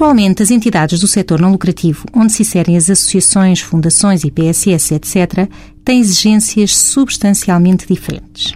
Atualmente, 0.00 0.42
as 0.42 0.50
entidades 0.50 0.98
do 0.98 1.06
setor 1.06 1.38
não 1.42 1.52
lucrativo, 1.52 2.06
onde 2.14 2.32
se 2.32 2.40
inserem 2.40 2.74
as 2.74 2.88
associações, 2.88 3.60
fundações 3.60 4.24
e 4.24 4.30
PSS, 4.30 4.94
etc., 4.94 5.46
têm 5.84 6.00
exigências 6.00 6.74
substancialmente 6.74 7.86
diferentes. 7.86 8.54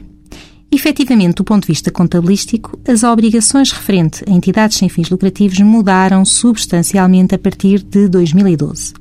Efetivamente, 0.73 1.35
do 1.35 1.45
ponto 1.45 1.67
de 1.67 1.67
vista 1.67 1.91
contabilístico, 1.91 2.81
as 2.89 3.03
obrigações 3.03 3.73
referente 3.73 4.25
a 4.27 4.33
entidades 4.33 4.79
sem 4.79 4.89
fins 4.89 5.11
lucrativos 5.11 5.61
mudaram 5.61 6.25
substancialmente 6.25 7.35
a 7.35 7.39
partir 7.39 7.83
de 7.83 8.09
2012, 8.09 8.95